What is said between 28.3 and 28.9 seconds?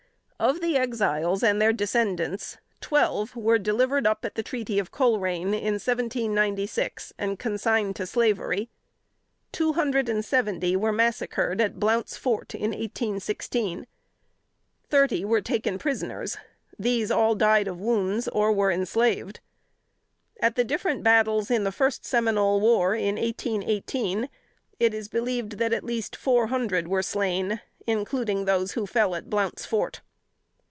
those who